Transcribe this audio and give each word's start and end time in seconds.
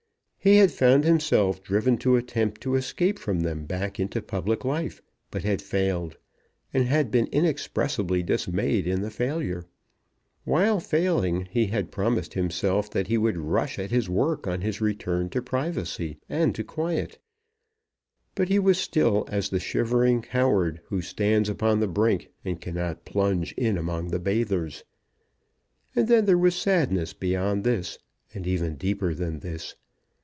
He 0.43 0.55
had 0.57 0.71
found 0.71 1.03
himself 1.03 1.61
driven 1.61 1.99
to 1.99 2.15
attempt 2.15 2.61
to 2.61 2.73
escape 2.73 3.19
from 3.19 3.41
them 3.41 3.65
back 3.65 3.99
into 3.99 4.23
public 4.23 4.65
life; 4.65 4.99
but 5.29 5.43
had 5.43 5.61
failed, 5.61 6.17
and 6.73 6.85
had 6.87 7.11
been 7.11 7.27
inexpressibly 7.27 8.23
dismayed 8.23 8.87
in 8.87 9.03
the 9.03 9.11
failure. 9.11 9.67
While 10.43 10.79
failing, 10.79 11.45
he 11.51 11.67
had 11.67 11.91
promised 11.91 12.33
himself 12.33 12.89
that 12.89 13.05
he 13.05 13.19
would 13.19 13.37
rush 13.37 13.77
at 13.77 13.91
his 13.91 14.09
work 14.09 14.47
on 14.47 14.61
his 14.61 14.81
return 14.81 15.29
to 15.29 15.43
privacy 15.43 16.17
and 16.27 16.55
to 16.55 16.63
quiet; 16.63 17.19
but 18.33 18.47
he 18.49 18.57
was 18.57 18.79
still 18.79 19.25
as 19.27 19.49
the 19.49 19.59
shivering 19.59 20.23
coward, 20.23 20.81
who 20.85 21.03
stands 21.03 21.49
upon 21.49 21.79
the 21.81 21.87
brink, 21.87 22.31
and 22.43 22.59
cannot 22.59 23.05
plunge 23.05 23.51
in 23.53 23.77
among 23.77 24.07
the 24.07 24.17
bathers. 24.17 24.85
And 25.95 26.07
then 26.07 26.25
there 26.25 26.35
was 26.35 26.55
sadness 26.55 27.13
beyond 27.13 27.63
this, 27.63 27.99
and 28.33 28.47
even 28.47 28.75
deeper 28.75 29.13
than 29.13 29.41
this. 29.41 29.75